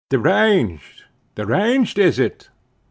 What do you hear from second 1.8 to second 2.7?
is it?